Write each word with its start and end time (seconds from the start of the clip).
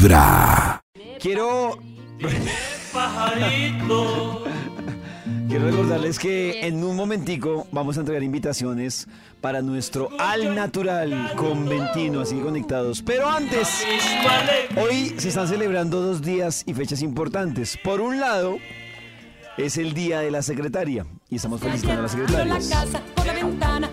Vibra. 0.00 0.82
Quiero. 1.20 1.78
Quiero 5.46 5.64
recordarles 5.66 6.18
que 6.18 6.66
en 6.66 6.82
un 6.82 6.96
momentico 6.96 7.66
vamos 7.70 7.98
a 7.98 8.00
entregar 8.00 8.22
invitaciones 8.22 9.06
para 9.42 9.60
nuestro 9.60 10.08
Al 10.18 10.54
Natural 10.54 11.34
Conventino, 11.36 12.20
así 12.20 12.36
conectados. 12.36 13.02
Pero 13.02 13.28
antes, 13.28 13.84
hoy 14.76 15.14
se 15.18 15.28
están 15.28 15.48
celebrando 15.48 16.00
dos 16.00 16.22
días 16.22 16.62
y 16.64 16.72
fechas 16.72 17.02
importantes. 17.02 17.78
Por 17.84 18.00
un 18.00 18.20
lado, 18.20 18.56
es 19.58 19.76
el 19.76 19.92
Día 19.92 20.20
de 20.20 20.30
la 20.30 20.40
Secretaria 20.40 21.04
y 21.28 21.36
estamos 21.36 21.60
felicitando 21.60 22.00
a 22.00 22.02
las 22.04 22.12
secretarias. 22.12 22.70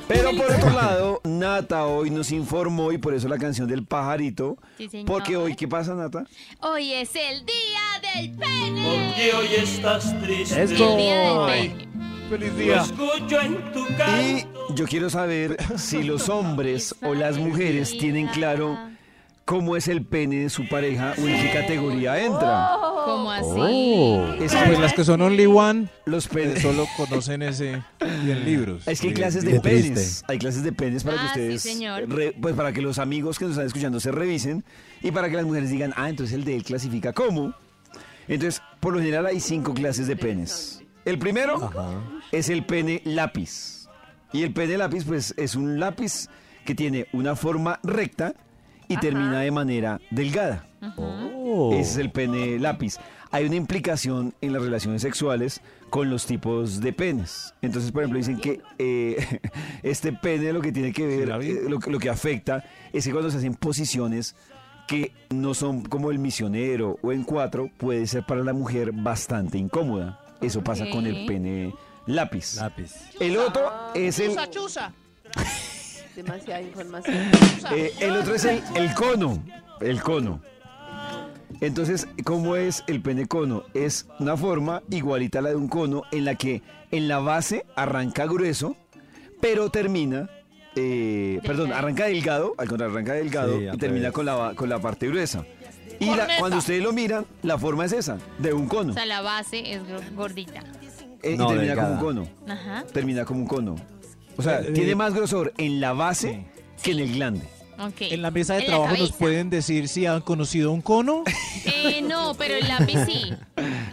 Pero 0.08 0.32
por 0.32 0.46
otro 0.50 0.70
lado, 0.70 1.22
Nata 1.26 1.86
hoy 1.86 2.10
nos 2.10 2.32
informó 2.32 2.92
y 2.92 2.98
por 2.98 3.14
eso 3.14 3.28
la 3.28 3.38
canción 3.38 3.68
del 3.68 3.86
pajarito. 3.86 4.58
Sí, 4.78 4.88
señor. 4.88 5.06
Porque 5.06 5.36
hoy, 5.36 5.56
¿qué 5.56 5.68
pasa, 5.68 5.94
Nata? 5.96 6.26
Hoy 6.62 6.94
es 6.94 7.14
el 7.16 7.46
día 7.46 8.14
del 8.14 8.32
pene. 8.38 8.84
Porque 8.84 9.34
hoy 9.34 9.48
estás 9.58 10.20
triste. 10.22 10.62
El 10.62 10.70
día 10.78 11.20
del 11.20 11.46
pene. 11.46 11.88
¡Feliz 12.30 12.52
Lo 12.52 12.58
día! 12.58 12.82
escucho 12.82 13.42
en 13.42 13.72
tu 13.72 13.86
Y 14.22 14.76
yo 14.76 14.86
quiero 14.86 15.10
saber 15.10 15.58
si 15.78 16.04
los 16.04 16.28
hombres 16.30 16.96
o 17.02 17.14
las 17.14 17.38
mujeres 17.38 17.98
tienen 17.98 18.28
claro 18.28 18.78
cómo 19.46 19.78
es 19.78 19.88
el 19.88 20.06
pene 20.06 20.44
de 20.44 20.50
su 20.50 20.68
pareja 20.68 21.14
o 21.18 21.22
en 21.22 21.42
qué 21.42 21.52
categoría 21.52 22.22
entra. 22.22 22.78
¿Cómo 23.08 23.32
así? 23.32 23.48
Oh. 23.50 24.26
Es 24.40 24.54
Pues 24.54 24.70
que 24.70 24.78
las 24.80 24.94
que 24.94 25.04
son 25.04 25.22
only 25.22 25.46
one 25.46 25.88
los 26.06 26.28
penes. 26.28 26.62
solo 26.62 26.86
conocen 26.98 27.42
ese 27.42 27.82
y 28.26 28.32
en 28.32 28.46
libros. 28.46 28.88
Es 28.88 29.00
que 29.02 29.08
hay 29.08 29.14
clases 29.14 29.44
de 29.46 29.60
penes. 29.60 30.24
Hay 30.28 30.38
clases 30.40 30.64
de 30.64 30.72
penes 30.74 31.04
para 31.04 31.18
que 31.18 31.24
Ah, 31.24 31.32
sí, 31.34 31.40
ustedes. 31.42 31.62
señor. 31.62 32.10
re- 32.10 32.36
pues 32.40 32.56
para 32.56 32.74
que 32.74 32.82
los 32.82 33.00
amigos 33.00 33.40
que 33.40 33.46
nos 33.46 33.52
están 33.54 33.68
escuchando 33.68 34.00
se 34.00 34.12
revisen 34.12 34.64
y 35.02 35.12
para 35.12 35.30
que 35.30 35.36
las 35.38 35.46
mujeres 35.46 35.70
digan, 35.70 35.94
ah, 35.96 36.10
entonces 36.10 36.36
el 36.36 36.44
de 36.44 36.56
él 36.56 36.64
clasifica 36.64 37.14
cómo. 37.14 37.54
Entonces, 38.28 38.62
por 38.82 38.94
lo 38.94 39.00
general 39.00 39.26
hay 39.26 39.40
cinco 39.40 39.74
clases 39.74 40.08
de 40.08 40.16
penes. 40.18 40.84
El 41.06 41.18
primero 41.18 41.72
es 42.34 42.50
el 42.50 42.66
pene 42.66 43.02
lápiz. 43.06 43.88
Y 44.34 44.44
el 44.44 44.52
pene 44.52 44.78
lápiz, 44.78 45.06
pues, 45.06 45.34
es 45.38 45.56
un 45.56 45.80
lápiz 45.80 46.28
que 46.66 46.76
tiene 46.76 47.08
una 47.14 47.38
forma 47.38 47.80
recta 47.84 48.34
y 48.90 48.98
termina 48.98 49.40
de 49.40 49.52
manera 49.52 50.02
delgada. 50.12 50.68
Oh. 51.60 51.74
Ese 51.74 51.92
es 51.92 51.98
el 51.98 52.12
pene 52.12 52.60
lápiz. 52.60 52.98
Hay 53.32 53.46
una 53.46 53.56
implicación 53.56 54.34
en 54.42 54.54
las 54.54 54.62
relaciones 54.62 55.02
sexuales 55.02 55.62
con 55.90 56.10
los 56.10 56.26
tipos 56.26 56.80
de 56.82 56.94
penes. 56.94 57.54
Entonces, 57.62 57.92
por 57.92 58.04
ejemplo, 58.04 58.20
dicen 58.20 58.40
que 58.40 58.62
eh, 58.78 59.40
este 59.84 60.14
pene 60.14 60.54
lo 60.54 60.62
que 60.62 60.72
tiene 60.72 60.94
que 60.94 61.06
ver, 61.06 61.30
eh, 61.42 61.62
lo, 61.70 61.80
que- 61.80 61.90
lo 61.92 62.00
que 62.00 62.10
afecta 62.10 62.64
es 62.94 63.06
que 63.06 63.12
cuando 63.12 63.30
se 63.32 63.38
hacen 63.38 63.56
posiciones 63.56 64.36
que 64.88 65.12
no 65.30 65.54
son 65.54 65.82
como 65.84 66.12
el 66.12 66.20
misionero 66.20 66.98
o 67.02 67.12
en 67.12 67.24
cuatro, 67.24 67.70
puede 67.78 68.08
ser 68.08 68.24
para 68.26 68.44
la 68.44 68.54
mujer 68.54 68.92
bastante 68.94 69.58
incómoda. 69.58 70.22
Eso 70.40 70.64
pasa 70.64 70.90
con 70.90 71.06
el 71.06 71.26
pene 71.26 71.74
lápiz. 72.06 72.56
Lápiz. 72.56 72.94
El 73.20 73.36
otro 73.38 73.70
es 73.96 74.20
el, 74.20 74.36
Demasiada 76.16 76.62
información. 76.62 77.16
eh, 77.72 77.92
el 78.00 78.12
otro 78.16 78.34
es 78.36 78.46
el, 78.46 78.62
el 78.76 78.94
cono. 78.94 79.44
El 79.82 80.02
cono. 80.02 80.42
Entonces, 81.62 82.08
¿cómo 82.24 82.56
es 82.56 82.84
el 82.88 83.02
pene 83.02 83.26
cono? 83.28 83.64
Es 83.74 84.08
una 84.20 84.38
forma 84.38 84.84
igualita 84.92 85.40
a 85.40 85.42
la 85.42 85.50
de 85.50 85.56
un 85.56 85.68
cono 85.68 86.04
en 86.12 86.26
la 86.26 86.36
que 86.36 86.62
en 86.92 87.08
la 87.08 87.20
base 87.20 87.66
arranca 87.76 88.26
grueso, 88.26 88.76
pero 89.42 89.70
termina, 89.70 90.30
eh, 90.76 91.40
perdón, 91.44 91.74
arranca 91.74 92.06
delgado, 92.06 92.54
al 92.58 92.68
contrario, 92.68 92.94
arranca 92.96 93.14
delgado 93.14 93.58
Sí, 93.60 93.66
y 93.74 93.78
termina 93.78 94.02
revés. 94.10 94.14
con 94.14 94.26
la, 94.26 94.54
con 94.56 94.70
la 94.70 94.80
parte 94.80 95.08
gruesa. 95.08 95.44
Y 96.00 96.06
la- 96.14 96.28
cuando 96.40 96.58
ustedes 96.58 96.84
lo 96.84 96.94
miran, 96.94 97.26
la 97.42 97.58
forma 97.58 97.86
es 97.86 97.92
esa, 97.92 98.18
de 98.38 98.54
un 98.54 98.68
cono. 98.68 98.92
O 98.92 98.94
sea, 98.94 99.06
la 99.08 99.22
base 99.22 99.74
es 99.74 99.82
gor- 99.82 100.14
gordita. 100.16 100.62
eh, 101.24 101.32
y 101.34 101.38
No, 101.38 101.48
termina 101.48 101.70
delgada. 101.70 101.98
como 101.98 102.10
un 102.10 102.16
cono. 102.26 102.54
Ajá. 102.54 102.84
Termina 102.94 103.26
como 103.26 103.40
un 103.40 103.48
cono. 103.48 103.76
O 104.38 104.44
sea, 104.44 104.62
Eh, 104.62 104.72
tiene 104.74 104.92
eh, 104.92 104.96
más 104.96 105.16
grosor 105.16 105.52
en 105.58 105.82
la 105.82 105.94
base 105.94 106.46
que 106.84 106.92
en 106.92 107.00
el 107.00 107.14
glande. 107.14 107.50
En 108.00 108.22
la 108.22 108.32
mesa 108.32 108.56
de 108.56 108.64
trabajo 108.64 108.96
nos 108.98 109.12
pueden 109.12 109.50
decir 109.50 109.88
si 109.88 110.06
han 110.06 110.22
conocido 110.22 110.72
un 110.72 110.82
cono. 110.82 111.24
Eh, 111.66 112.02
no, 112.02 112.34
pero 112.36 112.56
el 112.56 112.68
lápiz 112.68 112.98
sí. 113.06 113.34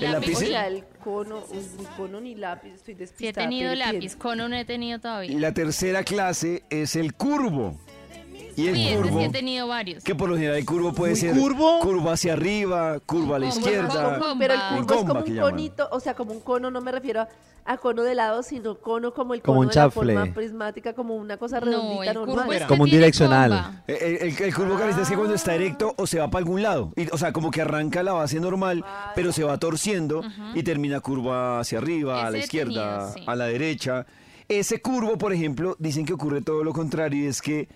¿El 0.01 0.13
lápiz 0.13 0.37
O 0.37 0.41
sí? 0.41 0.47
sea, 0.47 0.67
el 0.69 0.85
cono, 1.03 1.43
un 1.51 1.85
cono 1.97 2.21
ni 2.21 2.35
lápiz, 2.35 2.71
estoy 2.75 2.95
Sí 2.95 2.99
he 2.99 3.01
despistada. 3.01 3.47
tenido 3.49 3.75
lápiz, 3.75 3.99
tiene- 4.01 4.15
cono 4.19 4.49
no 4.49 4.57
he 4.57 4.65
tenido 4.65 4.99
todavía. 5.01 5.39
La 5.39 5.53
tercera 5.55 6.03
clase 6.05 6.63
es 6.71 6.97
el 6.97 7.15
curvo. 7.15 7.79
Y 8.57 8.69
el 8.69 8.97
curvo, 9.03 9.19
sí 9.19 9.25
he 9.25 9.29
tenido 9.31 9.67
varios. 9.69 10.05
que 10.05 10.15
por 10.15 10.29
lo 10.29 10.37
general 10.37 10.57
el 10.57 10.65
curvo 10.65 10.93
puede 10.93 11.13
¿Muy 11.13 11.21
ser 11.21 11.37
curvo? 11.37 12.11
hacia 12.11 12.33
arriba, 12.35 13.01
curvo 13.07 13.35
a 13.35 13.39
la 13.39 13.49
Como- 13.49 13.61
izquierda. 13.61 14.19
como- 14.19 14.39
Pero 14.39 14.55
el 14.55 14.61
curvo 14.61 14.95
es 14.95 15.01
como 15.05 15.25
que 15.25 15.33
un 15.33 15.39
conito, 15.41 15.89
o 15.91 16.01
sea, 16.01 16.15
como 16.15 16.33
un 16.33 16.41
cono, 16.41 16.71
no 16.71 16.81
me 16.81 16.93
refiero 16.93 17.23
a, 17.23 17.29
a 17.67 17.77
cono 17.79 18.03
de 18.03 18.15
lado, 18.15 18.43
sino 18.43 18.77
cono 18.79 19.15
como 19.15 19.33
el 19.35 19.41
Como 19.41 19.57
cono 19.57 19.69
un 19.69 19.75
de 19.75 19.81
la 19.81 19.91
forma 19.91 20.27
prismática, 20.35 20.93
como 20.93 21.15
una 21.17 21.37
cosa 21.39 21.61
No, 21.61 21.67
redondita 21.67 22.11
el 22.11 22.19
curvo 22.19 22.37
normal. 22.37 22.53
es 22.57 22.63
que 22.63 22.69
Como 22.69 22.83
un 22.85 22.89
tiene 22.91 23.05
direccional. 23.05 23.51
comba. 23.51 23.83
Eh, 23.89 24.19
El, 24.23 24.29
el- 24.29 24.43
el 24.43 24.55
curvo 24.55 24.77
carista 24.79 25.03
es 25.03 25.09
que 25.09 25.17
cuando 25.17 25.35
está 25.35 25.55
erecto 25.55 25.95
o 25.97 26.07
se 26.07 26.19
va 26.19 26.29
para 26.29 26.41
algún 26.41 26.63
lado. 26.63 26.93
Y, 26.97 27.09
o 27.11 27.17
sea, 27.19 27.33
como 27.33 27.51
que 27.51 27.63
arranca 27.63 28.03
la 28.03 28.13
base 28.13 28.39
normal, 28.39 28.85
pero 29.15 29.33
se 29.33 29.45
va 29.45 29.57
torciendo 29.59 30.23
y 30.55 30.63
termina 30.63 31.01
curva 31.01 31.61
hacia 31.61 31.79
arriba, 31.79 32.27
a 32.27 32.31
la 32.31 32.39
izquierda, 32.39 32.99
tenido, 32.99 33.13
sí. 33.15 33.25
a 33.27 33.35
la 33.35 33.47
derecha. 33.47 34.07
Ese 34.47 34.83
curvo, 34.83 35.17
por 35.17 35.33
ejemplo, 35.33 35.75
dicen 35.79 36.05
que 36.05 36.13
ocurre 36.13 36.43
todo 36.43 36.63
lo 36.65 36.73
contrario 36.75 37.25
y 37.25 37.27
es 37.29 37.41
que 37.41 37.67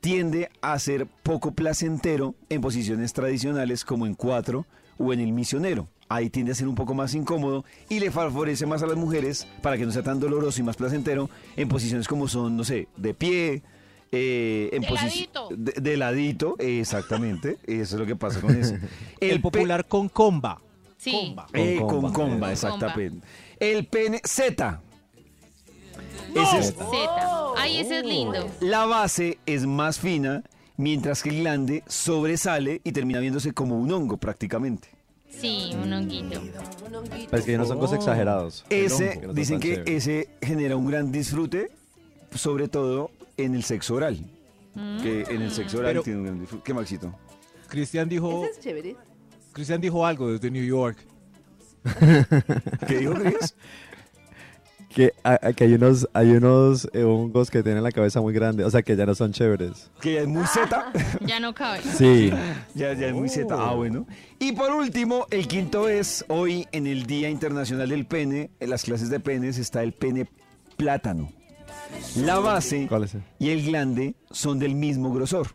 tiende 0.00 0.50
a 0.60 0.78
ser 0.78 1.06
poco 1.22 1.52
placentero 1.52 2.34
en 2.48 2.60
posiciones 2.60 3.12
tradicionales 3.12 3.84
como 3.84 4.06
en 4.06 4.14
cuatro 4.14 4.66
o 4.98 5.12
en 5.12 5.20
el 5.20 5.32
misionero. 5.32 5.88
Ahí 6.08 6.30
tiende 6.30 6.52
a 6.52 6.54
ser 6.54 6.68
un 6.68 6.74
poco 6.74 6.94
más 6.94 7.14
incómodo 7.14 7.64
y 7.88 8.00
le 8.00 8.10
favorece 8.10 8.64
más 8.64 8.82
a 8.82 8.86
las 8.86 8.96
mujeres 8.96 9.46
para 9.60 9.76
que 9.76 9.84
no 9.84 9.92
sea 9.92 10.02
tan 10.02 10.20
doloroso 10.20 10.60
y 10.60 10.64
más 10.64 10.76
placentero 10.76 11.28
en 11.56 11.68
posiciones 11.68 12.08
como 12.08 12.28
son, 12.28 12.56
no 12.56 12.64
sé, 12.64 12.88
de 12.96 13.12
pie, 13.12 13.62
eh, 14.10 14.70
en 14.72 14.80
De 14.82 14.90
ladito. 14.90 15.48
De, 15.54 15.72
de 15.72 15.96
ladito, 15.98 16.56
exactamente. 16.58 17.58
Eso 17.66 17.96
es 17.96 18.00
lo 18.00 18.06
que 18.06 18.16
pasa 18.16 18.40
con 18.40 18.56
eso. 18.56 18.74
El, 19.20 19.42
popular 19.42 19.86
con 19.86 20.08
comba. 20.08 20.62
Sí. 20.96 21.12
Comba. 21.12 21.46
eh, 21.52 21.76
Con 21.78 21.86
con 21.88 22.00
comba. 22.00 22.12
comba, 22.12 22.38
Con 22.46 22.50
exactamente. 22.50 23.26
El 23.60 23.86
pene 23.86 24.20
Z. 24.24 24.80
Ese 26.34 26.58
es- 26.58 26.74
Z. 26.74 27.52
Ay, 27.56 27.78
ese 27.78 27.98
es 28.00 28.04
lindo. 28.06 28.46
la 28.60 28.86
base 28.86 29.38
es 29.46 29.66
más 29.66 29.98
fina, 29.98 30.42
mientras 30.76 31.22
que 31.22 31.30
el 31.30 31.40
glande 31.40 31.82
sobresale 31.86 32.80
y 32.84 32.92
termina 32.92 33.18
viéndose 33.20 33.52
como 33.52 33.76
un 33.78 33.90
hongo 33.92 34.16
prácticamente. 34.16 34.88
Sí, 35.30 35.70
un 35.82 35.92
honguito. 35.92 36.40
Un 36.86 36.94
honguito. 36.94 37.30
Pues 37.30 37.44
que 37.44 37.52
ya 37.52 37.58
no 37.58 37.64
son 37.66 37.78
cosas 37.78 37.98
exagerados. 37.98 38.64
Ese, 38.70 39.20
Que 39.20 39.26
no 39.26 39.32
dicen 39.32 39.60
que 39.60 39.74
chéveres. 39.76 40.06
ese 40.06 40.28
genera 40.42 40.76
un 40.76 40.86
gran 40.86 41.12
disfrute, 41.12 41.70
sobre 42.34 42.68
todo 42.68 43.10
en 43.36 43.54
el 43.54 43.62
sexo 43.64 43.94
oral. 43.94 44.18
Que 45.02 45.24
en 45.28 45.42
el 45.42 45.50
sexo 45.50 45.78
oral 45.78 45.90
Pero- 45.92 46.02
tiene 46.02 46.18
un 46.20 46.24
gran 46.26 46.40
disfrute. 46.40 46.62
¿Qué, 46.64 46.74
Maxito? 46.74 47.12
Cristian 47.68 48.08
dijo, 48.08 48.44
Ese 48.44 48.52
es 48.52 48.60
chévere. 48.60 48.96
Cristian 49.52 49.80
dijo 49.80 50.06
algo 50.06 50.30
desde 50.32 50.50
New 50.50 50.64
York. 50.64 50.98
¿Qué 52.86 52.98
dijo, 52.98 53.14
Cris? 53.14 53.54
Que, 54.88 55.12
a- 55.22 55.52
que 55.52 55.64
hay 55.64 55.74
unos, 55.74 56.08
hay 56.14 56.30
unos 56.30 56.88
eh, 56.94 57.02
hongos 57.04 57.50
que 57.50 57.62
tienen 57.62 57.82
la 57.82 57.92
cabeza 57.92 58.20
muy 58.22 58.32
grande, 58.32 58.64
o 58.64 58.70
sea 58.70 58.82
que 58.82 58.96
ya 58.96 59.04
no 59.04 59.14
son 59.14 59.32
chéveres. 59.32 59.90
Que 60.00 60.14
ya 60.14 60.20
es 60.22 60.26
muy 60.28 60.46
Z. 60.46 60.92
Ya 61.26 61.38
no 61.40 61.54
cabe. 61.54 61.80
Sí. 61.82 62.30
Ya, 62.74 62.94
ya 62.94 63.08
es 63.08 63.14
muy 63.14 63.28
Z. 63.28 63.54
Ah, 63.54 63.74
bueno. 63.74 64.06
Y 64.38 64.52
por 64.52 64.72
último, 64.72 65.26
el 65.30 65.46
quinto 65.46 65.88
es 65.90 66.24
hoy 66.28 66.66
en 66.72 66.86
el 66.86 67.04
Día 67.06 67.28
Internacional 67.28 67.88
del 67.90 68.06
Pene, 68.06 68.50
en 68.60 68.70
las 68.70 68.82
clases 68.84 69.10
de 69.10 69.20
penes 69.20 69.58
está 69.58 69.82
el 69.82 69.92
pene 69.92 70.26
plátano. 70.78 71.30
La 72.16 72.38
base 72.38 72.88
y 73.38 73.50
el 73.50 73.64
glande 73.66 74.14
son 74.30 74.58
del 74.58 74.74
mismo 74.74 75.12
grosor. 75.12 75.48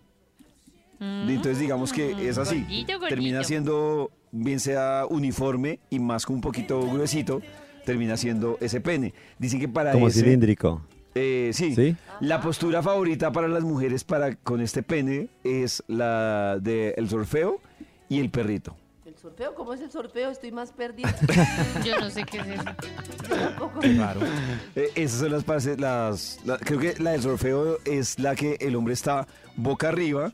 Entonces 1.00 1.60
digamos 1.60 1.92
que 1.92 2.30
es 2.30 2.38
así. 2.38 2.62
Gordito, 2.62 2.94
gordito. 2.94 3.08
Termina 3.10 3.44
siendo, 3.44 4.12
bien 4.32 4.60
sea 4.60 5.06
uniforme 5.10 5.80
y 5.90 6.00
más 6.00 6.26
con 6.26 6.36
un 6.36 6.42
poquito 6.42 6.80
gruesito, 6.88 7.42
termina 7.86 8.18
siendo 8.18 8.58
ese 8.62 8.82
pene. 8.82 9.14
Dicen 9.40 9.60
que 9.60 9.68
para 9.68 9.92
Como 9.92 10.08
ese- 10.08 10.22
cilíndrico. 10.22 10.82
eh, 11.16 11.52
sí. 11.54 11.76
¿Sí? 11.76 11.96
La 12.22 12.42
postura 12.42 12.82
favorita 12.82 13.32
para 13.32 13.48
las 13.48 13.64
mujeres 13.64 14.04
para 14.04 14.36
con 14.36 14.62
este 14.62 14.84
pene 14.84 15.30
es 15.44 15.84
la 15.88 16.58
del 16.60 17.10
sorfeo 17.10 17.60
y 18.10 18.20
el 18.20 18.30
perrito. 18.30 18.76
¿El 19.06 19.16
sorfeo? 19.18 19.54
¿Cómo 19.54 19.74
es 19.74 19.82
el 19.82 19.92
sorfeo? 19.92 20.30
Estoy 20.32 20.52
más 20.52 20.72
perdida. 20.72 21.14
Yo 21.86 22.00
no 22.00 22.10
sé 22.10 22.24
qué 22.24 22.38
es 22.40 22.48
eso. 22.48 22.64
Yo 23.30 23.36
tampoco. 23.36 23.80
Claro. 23.80 24.22
Eh, 24.76 24.90
esas 24.96 25.20
son 25.20 25.32
las 25.32 25.44
partes, 25.44 25.80
las, 25.80 26.40
la- 26.46 26.58
creo 26.58 26.80
que 26.80 26.96
la 27.00 27.12
del 27.12 27.22
sorfeo 27.22 27.78
es 27.86 28.18
la 28.20 28.36
que 28.36 28.58
el 28.60 28.76
hombre 28.76 28.94
está 28.96 29.28
boca 29.56 29.90
arriba 29.90 30.32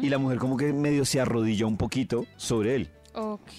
y 0.00 0.08
la 0.08 0.16
mujer 0.16 0.38
como 0.38 0.56
que 0.56 0.72
medio 0.72 1.04
se 1.04 1.20
arrodilla 1.20 1.66
un 1.66 1.76
poquito 1.76 2.24
sobre 2.36 2.74
él. 2.76 2.88
Ok. 3.14 3.50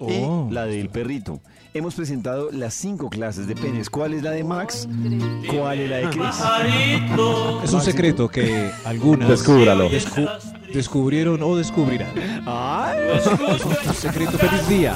Oh. 0.00 0.46
y 0.50 0.54
la 0.54 0.66
del 0.66 0.88
perrito. 0.88 1.40
Hemos 1.72 1.94
presentado 1.96 2.50
las 2.52 2.74
cinco 2.74 3.10
clases 3.10 3.48
de 3.48 3.56
penes. 3.56 3.90
¿Cuál 3.90 4.14
es 4.14 4.22
la 4.22 4.30
de 4.30 4.44
Max? 4.44 4.88
¿Cuál 5.52 5.80
es 5.80 5.90
la 5.90 5.96
de 5.96 6.08
Chris? 6.10 6.18
Pajarito. 6.22 7.62
Es 7.64 7.72
un 7.72 7.80
secreto 7.80 8.28
que 8.28 8.70
algunas 8.84 9.28
Descúbralo. 9.28 9.90
descu- 9.90 10.30
descubrieron 10.72 11.42
o 11.42 11.56
descubrirán. 11.56 12.12
Un 13.88 13.94
secreto 13.94 14.38
feliz 14.38 14.68
día 14.68 14.94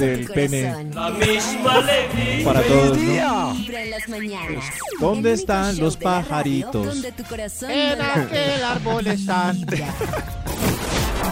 del 0.00 0.26
pene 0.26 0.90
para 2.44 2.62
todos. 2.62 2.98
¿no? 2.98 3.56
¿Dónde 4.98 5.32
están 5.32 5.78
los 5.78 5.96
pajaritos? 5.96 7.04
En 7.68 8.00
aquel 8.02 8.64
árbol 8.64 9.06
están. 9.06 9.64